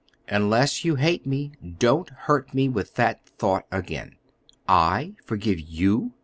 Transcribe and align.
"Unless 0.29 0.83
you 0.83 0.95
hate 0.95 1.27
me, 1.27 1.51
don't 1.77 2.09
hurt 2.09 2.55
me 2.55 2.67
with 2.67 2.95
that 2.95 3.23
thought 3.37 3.67
again. 3.71 4.15
I 4.67 5.13
forgive 5.27 5.59
you? 5.59 6.13